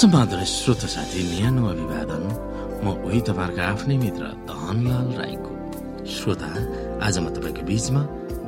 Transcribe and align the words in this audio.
समाधान 0.00 0.44
श्रोत 0.48 0.82
साथी 0.88 1.22
न्यानो 1.28 1.62
अभिवादन। 1.68 2.22
म 2.80 2.86
उही 3.04 3.20
तपाईँहरूको 3.20 3.60
आफ्नै 3.60 3.96
मित्र 4.00 4.24
धनलाल 4.48 5.08
राईको 5.20 5.52
श्रोता। 6.08 6.48
आज 7.04 7.18
म 7.20 7.28
तपाईँको 7.36 7.62
बीचमा 7.68 8.02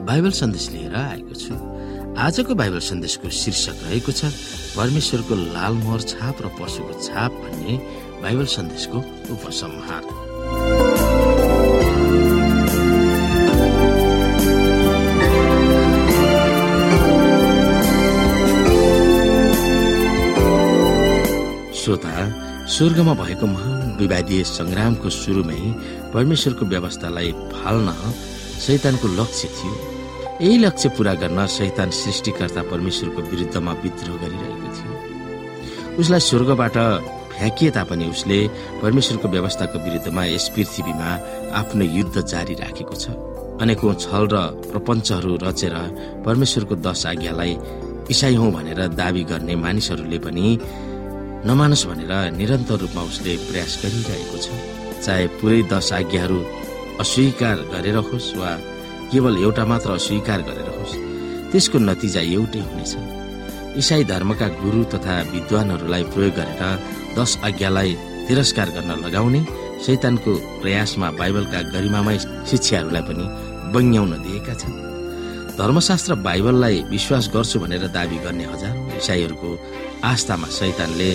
बाइबल 0.08 0.32
सन्देश 0.32 0.64
लिएर 0.72 0.96
आएको 0.96 1.34
छु। 1.36 1.52
आजको 2.16 2.54
बाइबल 2.56 2.80
सन्देशको 2.88 3.28
शीर्षक 3.28 3.84
रहेको 3.84 4.12
छ 4.16 4.32
परमेश्वरको 4.80 5.34
लाल 5.52 5.72
मोहर 5.84 6.00
छाप 6.08 6.40
र 6.40 6.46
पशुको 6.56 6.92
छाप 7.04 7.30
भन्ने 7.44 7.74
बाइबल 8.24 8.46
सन्देशको 8.56 8.98
उपसंहार। 9.36 10.02
श्रोता 21.82 22.66
स्वर्गमा 22.70 23.12
भएको 23.14 23.46
महान 23.46 23.96
विवादीय 24.00 24.42
संग्रामको 24.46 25.10
सुरुमै 25.10 25.62
परमेश्वरको 26.14 26.64
व्यवस्थालाई 26.72 27.30
फाल्न 27.52 27.94
शैतानको 28.64 29.08
लक्ष्य 29.18 29.48
थियो। 29.56 29.72
यही 30.42 30.58
लक्ष्य 30.58 30.88
पूरा 30.96 31.14
गर्न 31.22 31.46
शैतान 31.56 31.90
सृष्टिकर्ता 31.90 32.62
परमेश्वरको 32.70 33.22
विरुद्धमा 33.30 33.72
विद्रोह 33.82 34.16
गरिरहेको 34.22 34.68
थियो। 34.76 35.98
उसलाई 36.00 36.20
स्वर्गबाट 36.20 36.76
फ्याँकिए 37.32 37.70
तापनि 37.70 38.06
उसले 38.14 38.38
परमेश्वरको 38.82 39.28
व्यवस्थाको 39.28 39.78
विरुद्धमा 39.84 40.24
यस 40.24 40.48
पृथ्वीमा 40.54 41.10
आफ्नो 41.60 41.84
युद्ध 41.98 42.16
जारी 42.22 42.54
राखेको 42.62 42.94
छ। 42.94 43.04
अनेकौं 43.58 43.94
छल 44.04 44.28
र 44.32 44.36
प्रपञ्चहरू 44.70 45.32
रचेर 45.42 45.74
परमेश्वरको 46.26 46.74
दश 46.86 47.06
आज्ञालाई 47.06 47.58
इसाई 48.10 48.34
हौ 48.34 48.50
भनेर 48.50 48.86
दावी 48.94 49.24
गर्ने 49.24 49.54
मानिसहरूले 49.56 50.18
पनि 50.18 50.46
नमानोस् 51.46 51.86
भनेर 51.90 52.12
निरन्तर 52.38 52.78
रूपमा 52.82 53.02
उसले 53.10 53.32
प्रयास 53.50 53.72
गरिरहेको 53.82 54.36
छ। 54.44 54.46
चाहे 55.04 55.26
पुरै 55.42 55.60
दश 55.72 55.88
आज्ञाहरू 55.98 56.38
अस्वीकार 57.02 57.58
गरेर 57.72 57.96
होस् 58.08 58.36
वा 58.38 58.50
केवल 59.10 59.34
एउटा 59.42 59.64
मात्र 59.66 59.90
अस्वीकार 59.98 60.40
गरेर 60.48 60.68
होस् 60.78 60.94
त्यसको 61.50 61.78
नतिजा 61.88 62.22
एउटै 62.36 62.60
हुनेछ। 62.62 62.94
इसाई 63.80 64.04
धर्मका 64.12 64.48
गुरु 64.62 64.80
तथा 64.94 65.14
विद्वानहरूलाई 65.34 66.04
प्रयोग 66.14 66.34
गरेर 66.38 66.62
दश 67.18 67.30
आज्ञालाई 67.48 67.90
तिरस्कार 68.28 68.68
गर्न 68.76 68.90
लगाउने 69.04 69.40
शैतानको 69.84 70.32
प्रयासमा 70.62 71.08
बाइबलका 71.18 71.60
गरिमामय 71.74 72.18
शिक्षाहरूलाई 72.50 73.02
पनि 73.08 73.24
बङ्ग्याउन 73.74 74.12
दिएका 74.22 74.54
छन्। 74.62 74.91
धर्मशास्त्र 75.58 76.14
बाइबललाई 76.24 76.82
विश्वास 76.90 77.28
गर्छु 77.34 77.58
भनेर 77.60 77.86
दावी 77.92 78.18
गर्ने 78.24 78.44
हजारौं 78.52 78.96
इसाईहरूको 78.96 79.50
आस्थामा 80.10 80.48
शैतानले 80.58 81.08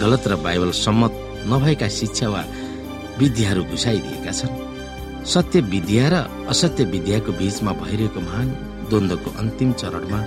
गलत 0.00 0.28
र 0.28 0.36
बाइबल 0.44 0.70
सम्मत 0.76 1.12
नभएका 1.48 1.88
शिक्षा 1.88 2.28
वा 2.28 2.42
विद्याहरू 3.18 3.62
घुसाइदिएका 3.64 4.32
छन्। 4.38 5.24
सत्य 5.24 5.60
विद्या 5.72 6.06
र 6.12 6.14
असत्य 6.52 6.84
विद्याको 6.92 7.32
बीचमा 7.40 7.72
भइरहेको 7.80 8.20
महान 8.20 8.48
द्वन्द्वको 8.90 9.30
अन्तिम 9.40 9.72
चरणमा 9.80 10.20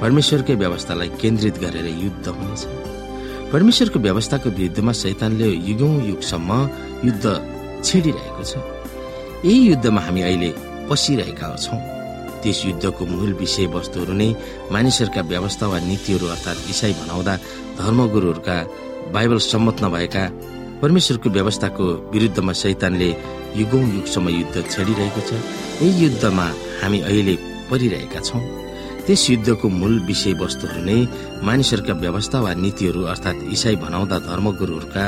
परमेश्वरकै 0.00 0.54
व्यवस्थालाई 0.62 1.08
केन्द्रित 1.20 1.58
गरेर 1.58 1.86
युद्ध 2.04 2.26
हुनेछ। 2.28 2.62
परमेश्वरको 3.52 3.98
व्यवस्थाको 3.98 4.48
विरुद्धमा 4.58 4.92
शैतानले 5.02 5.48
युगौं 5.68 5.94
युगसम्म 6.06 6.50
युद्ध 7.04 7.24
छेडिरहेको 7.84 8.42
छ। 8.50 8.52
यही 9.44 9.60
युद्धमा 9.68 10.00
हामी 10.06 10.22
अहिले 10.22 10.50
पसिरहेका 10.88 11.54
छौँ। 11.66 11.97
त्यस 12.42 12.58
युद्धको 12.66 13.02
मूल 13.06 13.32
विषय 13.40 13.66
वस्तुहरू 13.74 14.14
नै 14.20 14.28
मानिसहरूका 14.72 15.22
व्यवस्था 15.32 15.66
वा 15.66 15.78
नीतिहरू 15.90 16.26
अर्थात् 16.34 16.68
इसाई 16.70 16.92
भनाउँदा 17.00 17.34
धर्मगुरूहरूका 17.80 18.56
बाइबल 19.14 19.38
सम्मत 19.52 19.76
नभएका 19.84 20.24
परमेश्वरको 20.82 21.28
व्यवस्थाको 21.30 21.84
विरुद्धमा 22.12 22.52
शैतानले 22.62 23.10
युगौं 23.60 23.84
युगसम्म 23.96 24.28
युद्ध 24.30 24.56
छेडिरहेको 24.70 25.20
छ। 25.28 25.30
यही 25.82 26.04
युद्धमा 26.04 26.46
हामी 26.82 26.98
अहिले 27.00 27.34
परिरहेका 27.70 28.20
छौँ। 28.20 28.42
त्यस 29.06 29.22
युद्धको 29.30 29.68
मूल 29.80 29.94
विषय 30.06 30.32
वस्तुहरू 30.42 30.82
नै 30.84 30.98
मानिसहरूका 31.42 31.94
व्यवस्था 32.04 32.38
वा 32.44 32.52
नीतिहरू 32.54 33.00
अर्थात् 33.12 33.46
इसाई 33.56 33.76
भनाउँदा 33.84 34.18
धर्मगुरूहरूका 34.28 35.04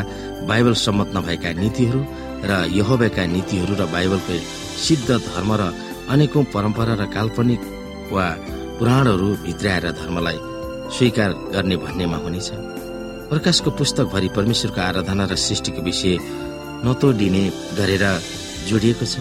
बाइबल 0.48 0.74
सम्मत 0.84 1.08
नभएका 1.16 1.50
नीतिहरू 1.62 2.00
र 2.48 2.50
यहोबेका 2.72 3.24
नीतिहरू 3.36 3.74
र 3.76 3.84
बाइबलको 3.94 4.34
सिद्ध 4.84 5.08
धर्म 5.10 5.50
र 5.60 5.62
अनेकौं 6.10 6.44
परम्परा 6.54 6.94
र 7.00 7.04
काल्पनिक 7.14 7.60
वा 8.12 8.26
पुराणहरू 8.78 9.28
भित्राएर 9.46 9.84
धर्मलाई 9.94 10.38
स्वीकार 10.90 11.30
गर्ने 11.54 11.76
भन्नेमा 11.84 12.16
हुनेछ। 12.24 12.48
प्रकाशको 13.30 13.70
पुस्तकभरि 13.78 14.28
परमेश्वरको 14.36 14.80
आराधना 14.80 15.24
र 15.30 15.34
सृष्टिको 15.38 15.82
विषय 15.82 16.18
नतोडिने 16.84 17.44
गरेर 17.78 18.04
जोडिएको 18.68 19.06
छ। 19.06 19.14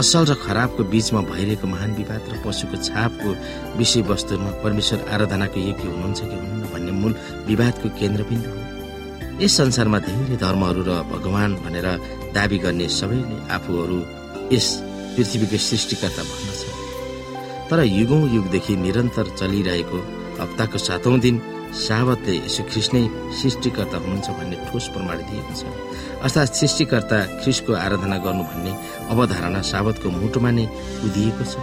असल 0.00 0.24
र 0.26 0.34
खराबको 0.42 0.82
बीचमा 0.92 1.20
भइरहेको 1.30 1.66
महान 1.66 1.90
विवाद 1.94 2.22
र 2.26 2.34
पशुको 2.42 2.76
छापको 2.82 3.30
विषयवस्तुमा 3.78 4.50
परमेश्वर 4.64 4.98
आराधनाको 5.14 5.58
योग्य 5.62 5.86
हुनुहुन्छ 5.88 6.20
कि 6.20 6.36
हुनुहुन्न 6.36 6.64
भन्ने 6.72 6.92
मूल 7.00 7.12
विवादको 7.46 7.86
केन्द्रबिन्दु 8.00 8.50
हो। 8.50 8.60
यस 9.40 9.52
संसारमा 9.56 9.98
धेरै 10.02 10.36
धर्महरू 10.42 10.82
र 10.88 10.90
भगवान 11.12 11.50
भनेर 11.64 11.88
दावी 12.34 12.58
गर्ने 12.64 12.86
सबैले 12.98 13.36
आफूहरू 13.56 13.98
यस 14.52 14.68
पृथ्वीको 15.16 15.58
सृष्टिकर्ता 15.68 16.22
भन्दछ 16.30 16.62
तर 17.70 17.82
युगौं 17.98 18.22
युगदेखि 18.36 18.74
निरन्तर 18.86 19.26
चलिरहेको 19.38 19.98
हप्ताको 20.40 20.78
सातौं 20.86 21.18
दिन 21.24 21.36
साबतले 21.76 22.34
यसो 22.36 22.62
ख्रिस 22.70 22.88
नै 22.94 23.02
सृष्टिकर्ता 23.38 23.96
हुनुहुन्छ 24.02 24.28
भन्ने 24.38 24.56
ठोस 24.66 24.86
प्रमाण 24.94 25.18
दिएको 25.30 25.54
छ 25.60 25.62
अर्थात् 26.24 26.56
सृष्टिकर्ता 26.60 27.18
ख्रिसको 27.40 27.72
आराधना 27.84 28.18
गर्नु 28.26 28.44
भन्ने 28.50 28.72
अवधारणा 29.12 29.60
साबतको 29.72 30.10
मुटुमा 30.20 30.50
नै 30.58 30.66
उदिएको 31.06 31.44
छ। 31.52 31.54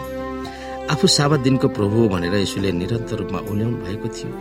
आफू 0.93 1.07
साबत 1.17 1.39
दिनको 1.45 1.67
प्रभु 1.77 2.07
भनेर 2.13 2.35
यसोले 2.35 2.71
निरन्तर 2.81 3.15
रूपमा 3.21 3.39
उल्याउनु 3.51 3.77
भएको 3.85 4.07
थियो। 4.15 4.31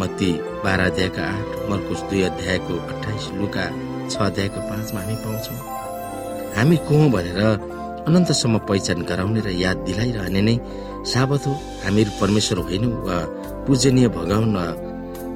मत्ती 0.00 0.30
बाह्र 0.64 0.80
अध्यायका 0.90 1.22
आठ 1.34 1.48
मर्कुस 1.70 2.00
दुई 2.10 2.22
अध्यायको 2.30 2.74
अठाइस 2.92 3.26
लुका 3.40 3.64
छ 4.10 4.14
अध्यायको 4.30 4.60
पाँचमा 4.70 5.00
हामी 5.00 5.16
पाउँछौँ। 5.24 5.58
हामी 6.56 6.76
को 6.86 6.96
भनेर 7.16 7.40
अनन्तसम्म 8.08 8.58
पहिचान 8.68 8.98
गराउने 9.08 9.40
र 9.46 9.48
याद 9.64 9.76
दिलाइरहने 9.86 10.40
नै 10.40 10.56
साबत 11.12 11.42
हो। 11.46 11.52
हामीहरू 11.84 12.10
परमेश्वर 12.20 12.58
होइनौँ 12.66 12.92
वा 13.06 13.16
पूजनीय 13.66 14.08
भगवान 14.16 14.50
वा 14.56 14.66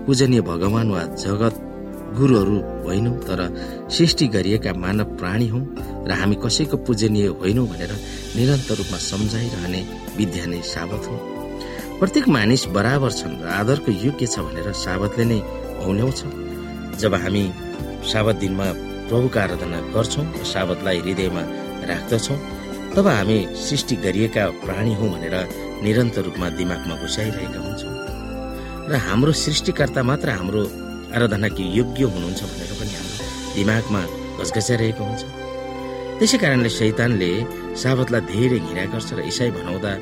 पूजनीय 0.06 0.40
भगवान 0.50 0.88
वा 0.90 1.02
जगत 1.24 1.54
गुरुहरू 2.18 2.56
होइनौँ 2.84 3.16
तर 3.26 3.40
सृष्टि 3.90 4.26
गरिएका 4.34 4.72
मानव 4.84 5.08
प्राणी 5.20 5.48
हौ 5.48 5.60
र 6.08 6.10
हामी 6.20 6.36
कसैको 6.44 6.76
पूजनीय 6.86 7.26
होइनौँ 7.40 7.66
भनेर 7.68 7.92
निरन्तर 8.36 8.74
रूपमा 8.80 8.98
सम्झाइरहने 9.10 9.80
विद्या 10.16 10.44
नै 10.46 10.60
साबत 10.74 11.02
हो। 11.08 11.16
प्रत्येक 12.00 12.28
मानिस 12.28 12.62
बराबर 12.76 13.10
छन् 13.18 13.40
र 13.42 13.46
आदरको 13.60 13.90
योग्य 14.06 14.26
छ 14.26 14.38
भनेर 14.46 14.72
साबतले 14.84 15.24
नै 15.24 15.38
औल्याउँछ। 15.84 16.20
जब 17.00 17.14
हामी 17.22 17.44
साबत 18.12 18.36
दिनमा 18.42 18.66
प्रभुको 19.08 19.38
आराधना 19.40 19.78
गर्छौँ 19.94 20.24
साबतलाई 20.52 20.98
हृदयमा 21.04 21.42
राख्दछौँ। 21.90 22.38
तब 22.94 23.06
हामी 23.06 23.38
सृष्टि 23.66 23.94
गरिएका 24.04 24.44
प्राणी 24.64 24.94
हौ 24.98 25.06
भनेर 25.14 25.36
निरन्तर 25.84 26.22
रूपमा 26.26 26.48
दिमागमा 26.58 26.94
घुसाइरहेका 27.02 27.60
हुन्छौँ। 27.66 27.94
र 28.90 28.92
हाम्रो 29.06 29.32
सृष्टिकर्ता 29.44 30.02
मात्र 30.10 30.28
हाम्रो 30.38 30.62
आराधनाको 31.16 31.62
योग्य 31.78 32.04
हुनुहुन्छ 32.12 32.42
भनेर 32.50 32.72
पनि 32.78 32.92
हाम्रो 32.98 33.24
दिमागमा 33.56 34.02
घचघचाइरहेको 34.40 35.02
हुन्छ। 35.04 35.22
त्यसै 36.18 36.38
कारणले 36.42 36.70
शैतानले 36.78 37.30
साबतलाई 37.82 38.22
धेरै 38.30 38.58
घिरा 38.66 38.84
गर्छ 38.92 39.10
र 39.18 39.20
इसाई 39.30 39.50
भनाउँदा 39.56 39.92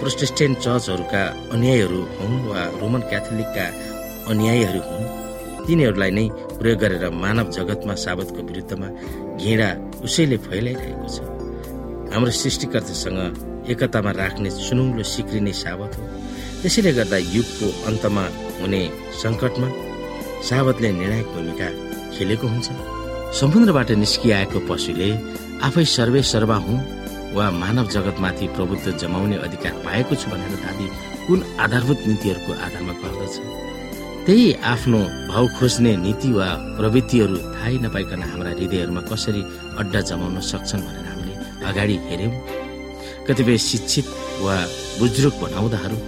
प्रोटेस्टेन्ट 0.00 0.56
चर्चहरूका 0.64 1.22
अन्यायहरू 1.54 2.00
हुन् 2.18 2.44
वा 2.48 2.60
रोमन 2.80 3.02
क्याथोलिकका 3.10 3.66
अन्यायहरू 4.30 4.80
हुन्। 4.88 5.04
तिनीहरूलाई 5.66 6.10
नै 6.18 6.26
प्रयोग 6.58 6.78
गरेर 6.82 7.04
मानव 7.22 7.46
जगतमा 7.56 7.94
साबतको 8.04 8.40
विरुद्धमा 8.48 8.88
घिडा 9.42 9.68
उसैले 10.06 10.36
फैलाइरहेको 10.46 11.06
छ। 11.14 11.18
हाम्रो 12.12 12.32
सृष्टिकर्तासँग 12.42 13.18
एकतामा 13.72 14.10
राख्ने 14.22 14.50
सुनुङ्लो 14.66 15.02
सिक्रिने 15.02 15.52
साबत 15.52 15.92
हो। 15.98 16.04
त्यसैले 16.62 16.92
गर्दा 16.98 17.18
युगको 17.36 17.66
अन्तमा 17.88 18.24
हुने 18.60 18.82
सङ्कटमा 19.22 19.68
साबतले 20.48 20.88
निर्णायक 20.92 21.28
भूमिका 21.34 21.68
खेलेको 22.14 22.46
हुन्छ। 22.46 22.68
समुद्रबाट 23.38 23.90
निस्किआएको 24.02 24.58
पशुले 24.70 25.10
आफै 25.66 25.84
सर्वे 25.96 26.20
सर्वा 26.32 26.56
हुँ 26.66 26.78
वा 27.36 27.44
मानव 27.50 27.86
जगतमाथि 27.94 28.46
प्रभुत्व 28.56 28.90
जमाउने 29.02 29.36
अधिकार 29.46 29.74
पाएको 29.84 30.14
छु 30.14 30.30
भनेर 30.30 30.54
दावी 30.64 30.86
कुन 31.26 31.38
आधारभूत 31.64 32.00
नीतिहरूको 32.08 32.52
आधारमा 32.66 32.94
गर्दछ? 33.02 33.34
त्यही 34.26 34.52
आफ्नो 34.66 34.98
भाउ 35.30 35.46
खोज्ने 35.56 35.92
नीति 36.04 36.30
वा 36.34 36.46
प्रवृत्तिहरू 36.76 37.36
थाहै 37.54 37.76
नपाइकन 37.84 38.22
हाम्रा 38.30 38.50
हृदयहरूमा 38.58 39.02
कसरी 39.10 39.42
अड्डा 39.80 40.00
जमाउन 40.08 40.38
सक्छन् 40.50 40.82
भनेर 40.86 41.06
हामीले 41.10 41.34
अगाडि 41.70 41.96
हेऱ्यौँ। 42.06 42.32
कतिपय 43.26 43.58
शिक्षित 43.68 44.06
वा 44.44 44.56
बुजुर्ग 44.98 45.34
भनाउँदाहरू 45.42 45.98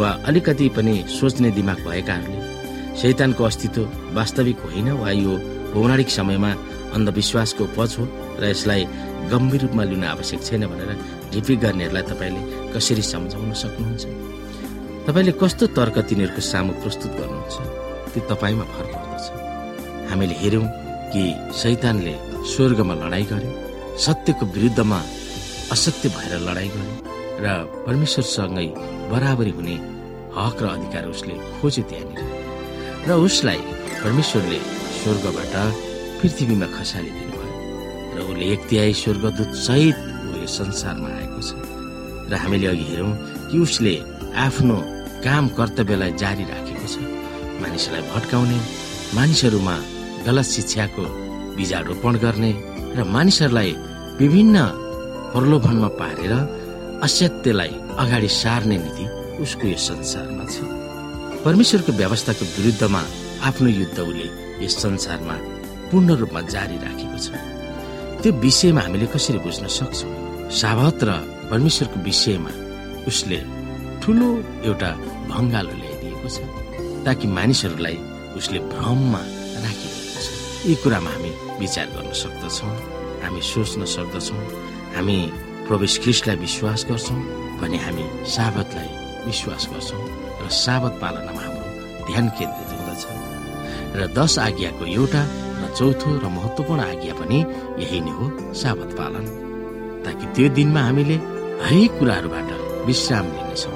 वा 0.00 0.10
अलिकति 0.28 0.66
पनि 0.76 0.94
सोच्ने 1.16 1.50
दिमाग 1.58 1.78
भएकाहरूले 1.86 2.40
शैतानको 3.00 3.42
अस्तित्व 3.50 3.80
वास्तविक 4.18 4.58
होइन 4.68 4.88
वा 5.00 5.10
यो 5.16 5.32
पौराणिक 5.72 6.08
समयमा 6.18 6.52
अन्धविश्वासको 6.96 7.64
पच 7.76 7.90
हो 7.98 8.04
र 8.40 8.52
यसलाई 8.52 8.82
गम्भीर 9.32 9.60
रूपमा 9.64 9.84
लिन 9.90 10.04
आवश्यक 10.12 10.40
छैन 10.44 10.62
भनेर 10.72 10.92
ढिपी 11.32 11.54
गर्नेहरूलाई 11.64 12.04
तपाईँले 12.12 12.42
कसरी 12.74 13.02
सम्झाउन 13.12 13.52
सक्नुहुन्छ? 13.64 14.04
तपाईँले 15.06 15.32
कस्तो 15.38 15.66
तर्क 15.78 15.96
तिनीहरूको 16.10 16.42
सामु 16.42 16.72
प्रस्तुत 16.82 17.12
गर्नुहुन्छ 17.14 17.56
त्यो 18.10 18.20
तपाईँमा 18.26 18.64
भर 18.74 18.86
पर्दछ 18.90 19.24
हामीले 20.10 20.34
हेऱ्यौँ 20.42 20.66
कि 21.12 21.22
शैतानले 21.54 22.14
स्वर्गमा 22.52 22.94
लडाइँ 23.02 23.26
गर्यो 23.30 23.50
सत्यको 24.04 24.44
विरुद्धमा 24.54 24.98
असत्य 25.74 26.08
भएर 26.16 26.32
लडाइँ 26.48 26.70
गर्यो 26.74 26.94
र 27.38 27.46
परमेश्वरसँगै 27.86 28.66
बराबरी 29.12 29.52
हुने 29.58 29.76
हक 30.34 30.58
र 30.62 30.66
अधिकार 30.74 31.04
उसले 31.14 31.34
खोज्यो 31.54 31.82
त्यहाँनिर। 31.90 33.06
र 33.06 33.10
उसलाई 33.26 33.60
परमेश्वरले 34.02 34.58
स्वर्गबाट 34.98 35.54
पृथ्वीमा 36.18 36.66
खसालिदिनु 36.74 37.30
भयो 37.38 37.54
र 38.14 38.18
उसले 38.26 38.44
एक 38.52 38.60
तिहाई 38.68 38.92
स्वर्गदूत 39.02 39.50
सहित 39.70 39.96
यो 40.34 40.46
संसारमा 40.58 41.08
आएको 41.14 41.40
छ। 41.46 41.50
र 42.26 42.42
हामीले 42.42 42.66
अघि 42.74 42.86
हेरौँ 42.90 43.14
कि 43.48 43.56
उसले 43.66 43.94
आफ्नो 44.46 44.76
काम 45.26 45.44
कर्तव्यलाई 45.58 46.12
जारी 46.22 46.44
राखेको 46.50 46.86
छ। 46.86 46.94
मानिसलाई 47.62 48.02
भट्काउने 48.14 48.58
मानिसहरूमा 49.16 49.76
गलत 50.26 50.46
शिक्षाको 50.54 51.04
बीजारोपण 51.56 52.14
गर्ने 52.24 52.52
र 52.96 52.98
मानिसहरूलाई 53.14 53.72
विभिन्न 54.20 54.56
प्रलोभनमा 55.32 55.88
पारेर 56.00 56.32
असत्यलाई 57.06 57.72
अगाडि 58.02 58.28
सार्ने 58.42 58.76
नीति 58.84 59.04
उसको 59.42 59.64
यो 59.66 59.78
संसारमा 59.88 60.44
छ। 60.46 60.56
परमेश्वरको 61.44 61.92
व्यवस्थाको 62.00 62.44
विरुद्धमा 62.56 63.02
आफ्नो 63.48 63.68
युद्ध 63.80 63.98
उसले 63.98 64.28
यस 64.64 64.74
संसारमा 64.82 65.36
पूर्ण 65.90 66.08
रूपमा 66.20 66.40
जारी 66.54 66.76
राखेको 66.84 67.18
छ। 67.18 67.28
त्यो 68.22 68.30
विषयमा 68.44 68.80
हामीले 68.80 69.06
कसरी 69.14 69.38
बुझ्न 69.44 69.66
सक्छौँ? 69.78 70.10
साबत 70.60 70.98
र 71.08 71.10
परमेश्वरको 71.50 71.98
विषयमा 72.08 72.52
उसले 73.10 73.38
ठुलो 74.02 74.28
एउटा 74.70 74.90
भङ्गालो 75.30 75.72
ल्याइदिएको 75.80 76.28
छ 76.34 76.38
ताकि 77.06 77.26
मानिसहरूलाई 77.38 77.96
उसले 78.38 78.58
भ्रममा 78.72 79.22
राखिदिएको 79.64 80.20
छ। 80.24 80.28
यी 80.68 80.74
कुरामा 80.82 81.10
हामी 81.14 81.30
विचार 81.60 81.86
गर्न 81.94 82.12
सक्दछौँ 82.22 82.72
हामी 83.22 83.40
सोच्न 83.52 83.80
सक्दछौँ 83.96 84.42
हामी 84.96 85.16
प्रवेश 85.66 85.94
ख्रिस्टलाई 86.02 86.36
विश्वास 86.46 86.80
गर्छौँ 86.90 87.20
भने 87.60 87.78
हामी 87.86 88.04
साबतलाई 88.34 88.90
विश्वास 89.28 89.62
गर्छौँ 89.72 90.02
र 90.42 90.44
साबत 90.64 90.94
पालनमा 91.02 91.40
हाम्रो 91.44 91.66
ध्यान 92.08 92.26
केन्द्रित 92.38 92.70
हुँदछ। 92.78 93.02
र 93.98 94.00
दश 94.18 94.34
आज्ञाको 94.46 94.84
एउटा 94.98 95.22
र 95.60 95.62
चौथो 95.78 96.10
र 96.22 96.26
महत्वपूर्ण 96.36 96.80
आज्ञा 96.92 97.14
पनि 97.20 97.38
यही 97.82 97.98
नै 98.06 98.12
हो 98.18 98.26
साबत 98.62 98.90
पालन। 98.98 99.24
ताकि 100.04 100.24
त्यो 100.34 100.48
दिनमा 100.56 100.80
हामीले 100.86 101.16
हरेक 101.64 101.90
कुराहरूबाट 101.98 102.50
विश्राम 102.86 103.26
लिनेछौँ 103.36 103.75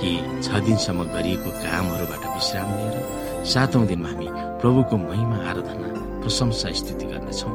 कि 0.00 0.12
छ 0.44 0.60
दिनसम्म 0.66 1.04
गरिएको 1.14 1.50
कामहरूबाट 1.62 2.24
विश्राम 2.34 2.68
लिएर 2.76 3.44
सातौं 3.52 3.86
दिनमा 3.86 4.08
हामी 4.08 4.28
प्रभुको 4.60 4.96
महिमा 4.96 5.36
आराधना 5.50 5.88
प्रशंसा 6.22 6.72
स्तुति 6.78 7.06
गर्नेछौँ। 7.12 7.54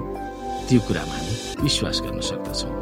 त्यो 0.68 0.80
कुरामा 0.88 1.15
हामी 1.18 1.36
विश्वास 1.63 2.01
गर्न 2.06 2.19
सक्दछौँ। 2.30 2.74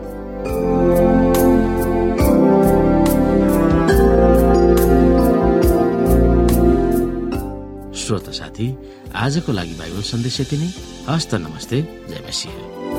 श्रोता 8.03 8.31
साथी 8.31 8.67
आजको 9.15 9.51
लागि 9.51 9.73
बाइबल 9.79 10.01
सन्देश 10.03 10.39
यति 10.41 10.57
नै। 10.57 10.69
हस्त 11.09 11.35
नमस्ते। 11.35 11.81
जय 12.09 12.19
मसिंह। 12.27 12.92